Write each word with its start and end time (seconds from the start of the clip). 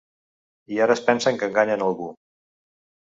I 0.77 0.79
ara 0.85 0.95
es 0.99 1.03
pensen 1.09 1.37
que 1.41 1.49
enganyen 1.51 1.85
algú. 1.91 2.09